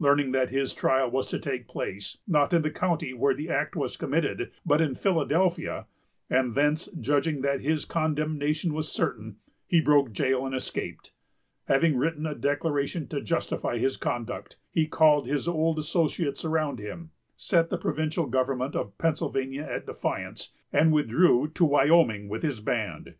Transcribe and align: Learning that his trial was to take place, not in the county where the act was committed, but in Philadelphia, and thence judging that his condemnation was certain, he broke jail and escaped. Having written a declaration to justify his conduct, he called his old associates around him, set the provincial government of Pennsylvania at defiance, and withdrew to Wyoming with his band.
Learning 0.00 0.32
that 0.32 0.50
his 0.50 0.74
trial 0.74 1.08
was 1.08 1.28
to 1.28 1.38
take 1.38 1.68
place, 1.68 2.18
not 2.26 2.52
in 2.52 2.62
the 2.62 2.72
county 2.72 3.14
where 3.14 3.34
the 3.34 3.48
act 3.48 3.76
was 3.76 3.96
committed, 3.96 4.50
but 4.66 4.80
in 4.80 4.96
Philadelphia, 4.96 5.86
and 6.28 6.56
thence 6.56 6.86
judging 6.98 7.40
that 7.42 7.60
his 7.60 7.84
condemnation 7.84 8.74
was 8.74 8.90
certain, 8.90 9.36
he 9.68 9.80
broke 9.80 10.10
jail 10.10 10.44
and 10.44 10.56
escaped. 10.56 11.12
Having 11.66 11.96
written 11.98 12.26
a 12.26 12.34
declaration 12.34 13.06
to 13.06 13.20
justify 13.20 13.78
his 13.78 13.96
conduct, 13.96 14.56
he 14.72 14.88
called 14.88 15.28
his 15.28 15.46
old 15.46 15.78
associates 15.78 16.44
around 16.44 16.80
him, 16.80 17.12
set 17.36 17.70
the 17.70 17.78
provincial 17.78 18.26
government 18.26 18.74
of 18.74 18.98
Pennsylvania 18.98 19.62
at 19.62 19.86
defiance, 19.86 20.50
and 20.72 20.92
withdrew 20.92 21.46
to 21.54 21.64
Wyoming 21.64 22.28
with 22.28 22.42
his 22.42 22.58
band. 22.58 23.14